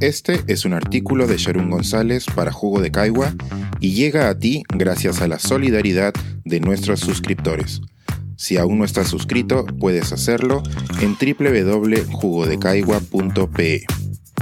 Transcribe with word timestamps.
Este 0.00 0.44
es 0.46 0.64
un 0.64 0.74
artículo 0.74 1.26
de 1.26 1.38
Sharon 1.38 1.70
González 1.70 2.26
para 2.32 2.52
Jugo 2.52 2.80
de 2.80 2.92
Caigua 2.92 3.34
y 3.80 3.94
llega 3.94 4.28
a 4.28 4.38
ti 4.38 4.62
gracias 4.68 5.20
a 5.20 5.26
la 5.26 5.40
solidaridad 5.40 6.14
de 6.44 6.60
nuestros 6.60 7.00
suscriptores. 7.00 7.80
Si 8.36 8.58
aún 8.58 8.78
no 8.78 8.84
estás 8.84 9.08
suscrito, 9.08 9.66
puedes 9.66 10.12
hacerlo 10.12 10.62
en 11.00 11.16
www.jugodecaigua.pe. 11.16 13.86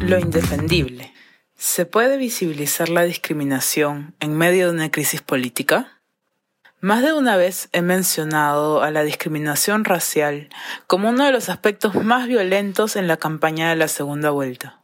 Lo 0.03 0.19
indefendible. 0.19 1.15
¿Se 1.57 1.87
puede 1.87 2.19
visibilizar 2.19 2.91
la 2.91 3.05
discriminación 3.05 4.15
en 4.21 4.37
medio 4.37 4.67
de 4.67 4.75
una 4.75 4.91
crisis 4.91 5.23
política? 5.23 6.03
Más 6.83 7.03
de 7.03 7.15
una 7.15 7.39
vez 7.39 7.71
he 7.73 7.81
mencionado 7.81 8.83
a 8.83 8.91
la 8.91 9.05
discriminación 9.05 9.87
racial 9.87 10.51
como 10.87 11.09
uno 11.09 11.25
de 11.25 11.33
los 11.33 11.49
aspectos 11.49 11.95
más 11.95 12.29
violentos 12.29 12.97
en 12.97 13.09
la 13.09 13.17
campaña 13.17 13.71
de 13.71 13.77
la 13.77 13.89
segunda 13.89 14.29
vuelta. 14.29 14.83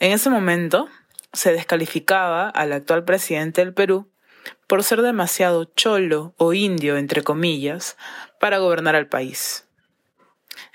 En 0.00 0.12
ese 0.12 0.30
momento, 0.30 0.88
se 1.32 1.52
descalificaba 1.52 2.48
al 2.48 2.72
actual 2.72 3.04
presidente 3.04 3.60
del 3.64 3.74
Perú 3.74 4.08
por 4.66 4.84
ser 4.84 5.02
demasiado 5.02 5.64
cholo 5.64 6.34
o 6.36 6.52
indio, 6.52 6.96
entre 6.96 7.22
comillas, 7.22 7.96
para 8.38 8.58
gobernar 8.58 8.94
al 8.94 9.08
país. 9.08 9.64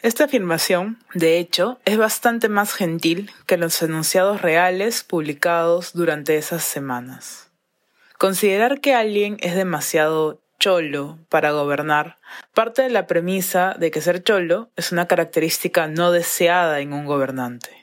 Esta 0.01 0.25
afirmación, 0.25 0.99
de 1.13 1.37
hecho, 1.39 1.79
es 1.85 1.97
bastante 1.97 2.49
más 2.49 2.73
gentil 2.73 3.31
que 3.45 3.57
los 3.57 3.81
enunciados 3.81 4.41
reales 4.41 5.03
publicados 5.03 5.93
durante 5.93 6.35
esas 6.35 6.63
semanas. 6.63 7.51
Considerar 8.17 8.81
que 8.81 8.93
alguien 8.93 9.37
es 9.39 9.55
demasiado 9.55 10.41
cholo 10.59 11.19
para 11.29 11.51
gobernar 11.51 12.19
parte 12.53 12.83
de 12.83 12.89
la 12.89 13.07
premisa 13.07 13.75
de 13.77 13.91
que 13.91 14.01
ser 14.01 14.23
cholo 14.23 14.69
es 14.75 14.91
una 14.91 15.07
característica 15.07 15.87
no 15.87 16.11
deseada 16.11 16.79
en 16.79 16.93
un 16.93 17.05
gobernante. 17.05 17.82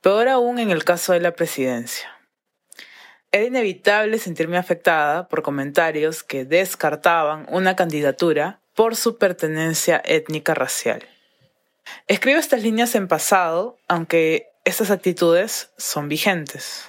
Peor 0.00 0.28
aún 0.28 0.58
en 0.58 0.70
el 0.70 0.84
caso 0.84 1.12
de 1.12 1.20
la 1.20 1.32
presidencia. 1.32 2.08
Era 3.32 3.44
inevitable 3.44 4.18
sentirme 4.18 4.56
afectada 4.56 5.28
por 5.28 5.42
comentarios 5.42 6.22
que 6.22 6.44
descartaban 6.44 7.46
una 7.50 7.76
candidatura 7.76 8.60
por 8.74 8.96
su 8.96 9.18
pertenencia 9.18 10.00
étnica 10.04 10.54
racial. 10.54 11.06
Escribo 12.06 12.38
estas 12.38 12.62
líneas 12.62 12.94
en 12.94 13.08
pasado, 13.08 13.78
aunque 13.88 14.48
estas 14.64 14.90
actitudes 14.90 15.70
son 15.76 16.08
vigentes. 16.08 16.84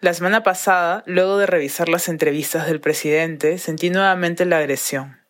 La 0.00 0.14
semana 0.14 0.42
pasada, 0.42 1.02
luego 1.06 1.38
de 1.38 1.46
revisar 1.46 1.88
las 1.88 2.08
entrevistas 2.08 2.66
del 2.66 2.80
presidente, 2.80 3.58
sentí 3.58 3.90
nuevamente 3.90 4.44
la 4.44 4.58
agresión. 4.58 5.20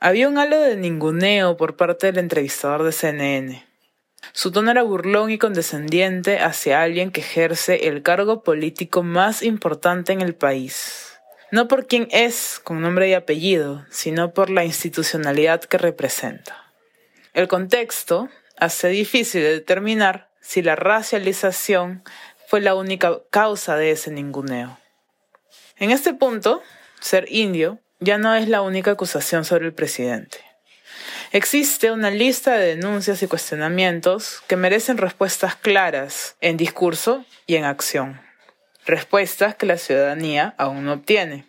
Había 0.00 0.28
un 0.28 0.38
halo 0.38 0.60
de 0.60 0.76
ninguneo 0.76 1.56
por 1.56 1.76
parte 1.76 2.06
del 2.06 2.18
entrevistador 2.18 2.84
de 2.84 2.92
CNN. 2.92 3.67
Su 4.32 4.52
tono 4.52 4.70
era 4.70 4.82
burlón 4.82 5.30
y 5.30 5.38
condescendiente 5.38 6.38
hacia 6.38 6.82
alguien 6.82 7.10
que 7.10 7.20
ejerce 7.20 7.88
el 7.88 8.02
cargo 8.02 8.42
político 8.42 9.02
más 9.02 9.42
importante 9.42 10.12
en 10.12 10.20
el 10.20 10.34
país. 10.34 11.18
No 11.50 11.66
por 11.66 11.86
quién 11.86 12.08
es, 12.10 12.60
con 12.62 12.82
nombre 12.82 13.08
y 13.08 13.14
apellido, 13.14 13.86
sino 13.90 14.34
por 14.34 14.50
la 14.50 14.64
institucionalidad 14.64 15.62
que 15.62 15.78
representa. 15.78 16.72
El 17.32 17.48
contexto 17.48 18.28
hace 18.58 18.88
difícil 18.88 19.42
de 19.42 19.52
determinar 19.52 20.30
si 20.40 20.62
la 20.62 20.76
racialización 20.76 22.02
fue 22.46 22.60
la 22.60 22.74
única 22.74 23.18
causa 23.30 23.76
de 23.76 23.90
ese 23.90 24.10
ninguneo. 24.10 24.78
En 25.76 25.90
este 25.90 26.12
punto, 26.12 26.62
ser 27.00 27.26
indio 27.30 27.80
ya 28.00 28.18
no 28.18 28.34
es 28.34 28.48
la 28.48 28.62
única 28.62 28.92
acusación 28.92 29.44
sobre 29.44 29.66
el 29.66 29.74
presidente. 29.74 30.47
Existe 31.30 31.90
una 31.90 32.10
lista 32.10 32.54
de 32.54 32.76
denuncias 32.76 33.22
y 33.22 33.26
cuestionamientos 33.26 34.42
que 34.46 34.56
merecen 34.56 34.96
respuestas 34.96 35.56
claras 35.56 36.36
en 36.40 36.56
discurso 36.56 37.26
y 37.46 37.56
en 37.56 37.64
acción. 37.64 38.18
Respuestas 38.86 39.54
que 39.54 39.66
la 39.66 39.76
ciudadanía 39.76 40.54
aún 40.56 40.86
no 40.86 40.94
obtiene. 40.94 41.44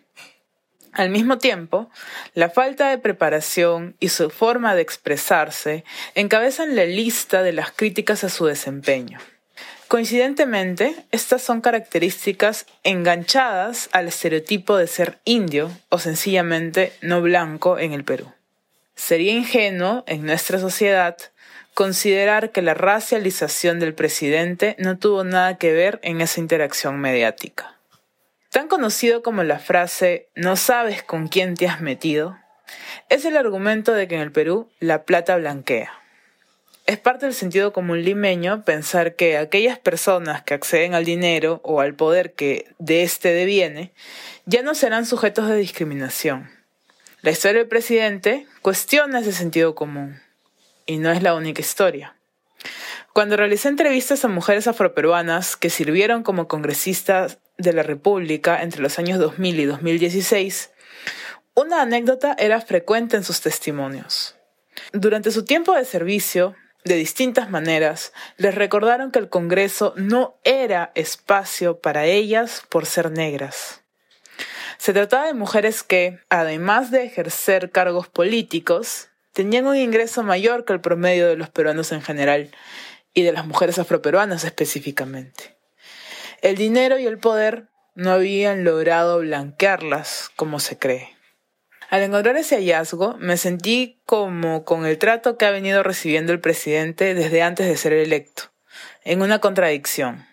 Al 0.92 1.08
mismo 1.08 1.38
tiempo, 1.38 1.88
la 2.34 2.50
falta 2.50 2.90
de 2.90 2.98
preparación 2.98 3.96
y 4.00 4.10
su 4.10 4.28
forma 4.28 4.74
de 4.74 4.82
expresarse 4.82 5.84
encabezan 6.14 6.76
la 6.76 6.84
lista 6.84 7.42
de 7.42 7.52
las 7.52 7.70
críticas 7.70 8.22
a 8.22 8.28
su 8.28 8.44
desempeño. 8.44 9.18
Coincidentemente, 9.88 10.94
estas 11.10 11.42
son 11.42 11.62
características 11.62 12.66
enganchadas 12.84 13.88
al 13.92 14.08
estereotipo 14.08 14.76
de 14.76 14.86
ser 14.86 15.20
indio 15.24 15.70
o 15.88 15.98
sencillamente 15.98 16.92
no 17.00 17.22
blanco 17.22 17.78
en 17.78 17.94
el 17.94 18.04
Perú. 18.04 18.30
Sería 18.94 19.32
ingenuo 19.32 20.04
en 20.06 20.24
nuestra 20.24 20.58
sociedad 20.58 21.16
considerar 21.74 22.50
que 22.50 22.62
la 22.62 22.74
racialización 22.74 23.80
del 23.80 23.94
presidente 23.94 24.76
no 24.78 24.98
tuvo 24.98 25.24
nada 25.24 25.56
que 25.56 25.72
ver 25.72 25.98
en 26.02 26.20
esa 26.20 26.40
interacción 26.40 27.00
mediática. 27.00 27.76
Tan 28.50 28.68
conocido 28.68 29.22
como 29.22 29.44
la 29.44 29.58
frase 29.58 30.28
no 30.34 30.56
sabes 30.56 31.02
con 31.02 31.28
quién 31.28 31.54
te 31.54 31.68
has 31.68 31.80
metido, 31.80 32.36
es 33.08 33.24
el 33.24 33.36
argumento 33.36 33.92
de 33.92 34.08
que 34.08 34.16
en 34.16 34.20
el 34.20 34.32
Perú 34.32 34.68
la 34.80 35.04
plata 35.04 35.36
blanquea. 35.36 35.92
Es 36.86 36.98
parte 36.98 37.26
del 37.26 37.34
sentido 37.34 37.72
común 37.72 38.02
limeño 38.02 38.64
pensar 38.64 39.14
que 39.14 39.36
aquellas 39.36 39.78
personas 39.78 40.42
que 40.42 40.54
acceden 40.54 40.94
al 40.94 41.04
dinero 41.04 41.60
o 41.62 41.80
al 41.80 41.94
poder 41.94 42.32
que 42.32 42.66
de 42.78 43.04
éste 43.04 43.32
deviene 43.32 43.92
ya 44.44 44.62
no 44.62 44.74
serán 44.74 45.06
sujetos 45.06 45.48
de 45.48 45.56
discriminación. 45.56 46.50
La 47.22 47.32
historia 47.32 47.58
del 47.58 47.68
presidente 47.68 48.46
cuestiona 48.62 49.20
ese 49.20 49.32
sentido 49.32 49.74
común, 49.74 50.22
y 50.86 50.96
no 50.96 51.10
es 51.10 51.22
la 51.22 51.34
única 51.34 51.60
historia. 51.60 52.16
Cuando 53.12 53.36
realicé 53.36 53.68
entrevistas 53.68 54.24
a 54.24 54.28
mujeres 54.28 54.66
afroperuanas 54.66 55.54
que 55.56 55.68
sirvieron 55.68 56.22
como 56.22 56.48
congresistas 56.48 57.38
de 57.58 57.74
la 57.74 57.82
República 57.82 58.62
entre 58.62 58.80
los 58.80 58.98
años 58.98 59.18
2000 59.18 59.60
y 59.60 59.64
2016, 59.66 60.70
una 61.54 61.82
anécdota 61.82 62.34
era 62.38 62.58
frecuente 62.62 63.18
en 63.18 63.24
sus 63.24 63.42
testimonios. 63.42 64.36
Durante 64.92 65.30
su 65.30 65.44
tiempo 65.44 65.74
de 65.74 65.84
servicio, 65.84 66.54
de 66.86 66.94
distintas 66.94 67.50
maneras, 67.50 68.14
les 68.38 68.54
recordaron 68.54 69.10
que 69.10 69.18
el 69.18 69.28
Congreso 69.28 69.92
no 69.96 70.38
era 70.42 70.90
espacio 70.94 71.80
para 71.80 72.06
ellas 72.06 72.62
por 72.70 72.86
ser 72.86 73.10
negras. 73.10 73.82
Se 74.80 74.94
trataba 74.94 75.26
de 75.26 75.34
mujeres 75.34 75.82
que, 75.82 76.20
además 76.30 76.90
de 76.90 77.04
ejercer 77.04 77.70
cargos 77.70 78.08
políticos, 78.08 79.08
tenían 79.34 79.66
un 79.66 79.76
ingreso 79.76 80.22
mayor 80.22 80.64
que 80.64 80.72
el 80.72 80.80
promedio 80.80 81.28
de 81.28 81.36
los 81.36 81.50
peruanos 81.50 81.92
en 81.92 82.00
general 82.00 82.50
y 83.12 83.22
de 83.22 83.32
las 83.32 83.46
mujeres 83.46 83.78
afroperuanas 83.78 84.42
específicamente. 84.44 85.54
El 86.40 86.56
dinero 86.56 86.98
y 86.98 87.04
el 87.04 87.18
poder 87.18 87.66
no 87.94 88.10
habían 88.10 88.64
logrado 88.64 89.18
blanquearlas 89.18 90.30
como 90.34 90.60
se 90.60 90.78
cree. 90.78 91.14
Al 91.90 92.00
encontrar 92.00 92.38
ese 92.38 92.56
hallazgo, 92.56 93.18
me 93.18 93.36
sentí 93.36 94.00
como 94.06 94.64
con 94.64 94.86
el 94.86 94.96
trato 94.96 95.36
que 95.36 95.44
ha 95.44 95.50
venido 95.50 95.82
recibiendo 95.82 96.32
el 96.32 96.40
presidente 96.40 97.12
desde 97.14 97.42
antes 97.42 97.66
de 97.66 97.76
ser 97.76 97.92
electo, 97.92 98.44
en 99.04 99.20
una 99.20 99.40
contradicción. 99.40 100.29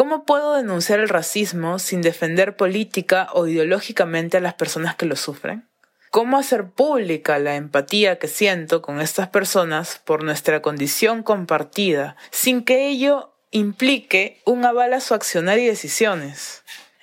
¿Cómo 0.00 0.24
puedo 0.24 0.54
denunciar 0.54 0.98
el 0.98 1.10
racismo 1.10 1.78
sin 1.78 2.00
defender 2.00 2.56
política 2.56 3.28
o 3.34 3.46
ideológicamente 3.46 4.38
a 4.38 4.40
las 4.40 4.54
personas 4.54 4.94
que 4.94 5.04
lo 5.04 5.14
sufren? 5.14 5.68
¿Cómo 6.10 6.38
hacer 6.38 6.70
pública 6.70 7.38
la 7.38 7.56
empatía 7.56 8.18
que 8.18 8.26
siento 8.26 8.80
con 8.80 9.02
estas 9.02 9.28
personas 9.28 10.00
por 10.02 10.24
nuestra 10.24 10.62
condición 10.62 11.22
compartida, 11.22 12.16
sin 12.30 12.64
que 12.64 12.88
ello 12.88 13.34
implique 13.50 14.40
un 14.46 14.64
aval 14.64 14.94
a 14.94 15.00
su 15.00 15.12
accionar 15.12 15.58
y 15.58 15.66
decisiones. 15.66 16.62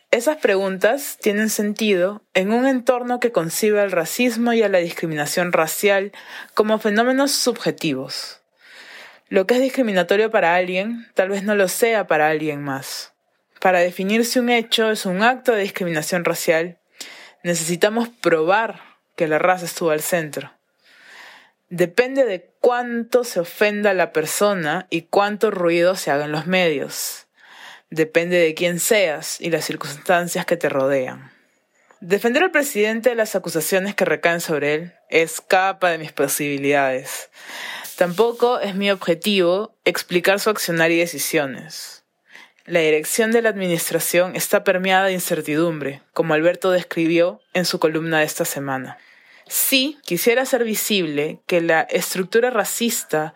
Esas 0.10 0.38
preguntas 0.38 1.20
tienen 1.22 1.52
sentido 1.52 2.24
en 2.34 2.52
un 2.52 2.66
entorno 2.66 3.20
que 3.20 3.32
concibe 3.32 3.80
al 3.80 3.92
racismo 3.92 4.54
y 4.54 4.64
a 4.64 4.70
la 4.70 4.80
discriminación 4.80 5.52
racial 5.52 6.14
como 6.56 6.80
fenómenos 6.80 7.30
subjetivos. 7.30 8.42
Lo 9.30 9.46
que 9.46 9.56
es 9.56 9.62
discriminatorio 9.62 10.32
para 10.32 10.56
alguien 10.56 11.08
tal 11.14 11.30
vez 11.30 11.44
no 11.44 11.56
lo 11.56 11.68
sea 11.68 12.08
para 12.08 12.30
alguien 12.30 12.64
más. 12.64 13.14
Para 13.60 13.80
definir 13.80 14.26
si 14.26 14.40
un 14.40 14.50
hecho 14.50 14.92
es 14.92 15.06
un 15.06 15.22
acto 15.22 15.52
de 15.52 15.64
discriminación 15.64 16.24
racial, 16.24 16.78
necesitamos 17.44 18.10
probar 18.10 18.82
que 19.16 19.28
la 19.28 19.40
raza 19.40 19.66
estuvo 19.66 19.90
al 19.90 20.02
centro. 20.02 20.54
Depende 21.70 22.24
de 22.24 22.50
cuánto 22.62 23.26
se 23.26 23.42
ofenda 23.42 23.90
a 23.90 23.94
la 23.94 24.14
persona 24.14 24.88
y 24.90 25.02
cuánto 25.04 25.52
ruido 25.52 25.96
se 25.96 26.12
haga 26.12 26.26
en 26.26 26.32
los 26.32 26.48
medios. 26.48 27.28
Depende 27.90 28.38
de 28.38 28.54
quién 28.54 28.80
seas 28.80 29.42
y 29.42 29.50
las 29.50 29.66
circunstancias 29.66 30.46
que 30.46 30.56
te 30.56 30.70
rodean. 30.70 31.32
Defender 32.00 32.44
al 32.44 32.52
presidente 32.52 33.10
de 33.10 33.16
las 33.16 33.36
acusaciones 33.36 33.96
que 33.96 34.06
recaen 34.06 34.40
sobre 34.40 34.76
él 34.76 34.94
escapa 35.10 35.90
de 35.90 35.98
mis 35.98 36.12
posibilidades. 36.12 37.30
Tampoco 37.98 38.60
es 38.60 38.76
mi 38.76 38.92
objetivo 38.92 39.76
explicar 39.84 40.40
su 40.40 40.52
accionar 40.52 40.92
y 40.92 41.00
decisiones. 41.00 42.04
La 42.66 42.80
dirección 42.80 43.32
de 43.32 43.42
la 43.42 43.50
administración 43.50 44.36
está 44.36 44.64
permeada 44.64 45.06
de 45.06 45.14
incertidumbre, 45.14 46.04
como 46.14 46.36
Alberto 46.36 46.70
describió 46.70 47.42
en 47.54 47.66
su 47.66 47.80
columna 47.80 48.20
de 48.20 48.26
esta 48.26 48.46
semana. 48.46 49.00
Sí, 49.48 49.98
quisiera 50.04 50.44
hacer 50.44 50.64
visible 50.64 51.42
que 51.48 51.60
la 51.60 51.82
estructura 51.82 52.52
racista 52.52 53.34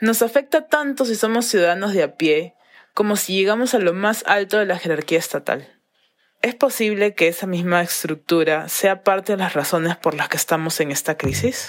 nos 0.00 0.22
afecta 0.22 0.68
tanto 0.68 1.04
si 1.04 1.14
somos 1.14 1.44
ciudadanos 1.44 1.92
de 1.92 2.04
a 2.04 2.16
pie 2.16 2.54
como 2.94 3.14
si 3.14 3.34
llegamos 3.34 3.74
a 3.74 3.78
lo 3.78 3.92
más 3.92 4.24
alto 4.26 4.58
de 4.58 4.64
la 4.64 4.78
jerarquía 4.78 5.18
estatal. 5.18 5.68
¿Es 6.40 6.54
posible 6.54 7.14
que 7.14 7.28
esa 7.28 7.46
misma 7.46 7.82
estructura 7.82 8.70
sea 8.70 9.02
parte 9.02 9.32
de 9.32 9.38
las 9.38 9.52
razones 9.52 9.98
por 9.98 10.14
las 10.14 10.30
que 10.30 10.38
estamos 10.38 10.80
en 10.80 10.92
esta 10.92 11.18
crisis? 11.18 11.68